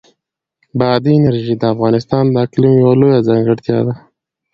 [0.79, 3.93] بادي انرژي د افغانستان د اقلیم یوه لویه ځانګړتیا ده.